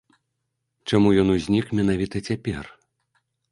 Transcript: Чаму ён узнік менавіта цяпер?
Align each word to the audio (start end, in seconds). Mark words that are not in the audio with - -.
Чаму 0.91 1.11
ён 1.25 1.35
узнік 1.35 1.65
менавіта 1.81 2.25
цяпер? 2.27 2.75